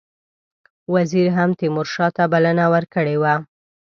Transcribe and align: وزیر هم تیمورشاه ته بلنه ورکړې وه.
وزیر 0.93 1.27
هم 1.37 1.49
تیمورشاه 1.59 2.09
ته 2.15 2.23
بلنه 2.33 2.65
ورکړې 2.73 3.15
وه. 3.21 3.35